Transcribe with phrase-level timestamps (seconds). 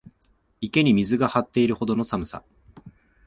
[0.61, 2.41] 池に氷が張っているほどの寒さ